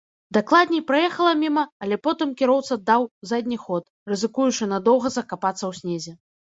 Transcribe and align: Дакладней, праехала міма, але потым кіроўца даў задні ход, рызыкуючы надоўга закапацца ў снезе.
Дакладней, 0.35 0.81
праехала 0.91 1.33
міма, 1.43 1.65
але 1.83 1.99
потым 2.09 2.33
кіроўца 2.41 2.79
даў 2.89 3.07
задні 3.35 3.57
ход, 3.69 3.83
рызыкуючы 4.15 4.63
надоўга 4.77 5.07
закапацца 5.21 5.59
ў 5.71 5.85
снезе. 5.85 6.21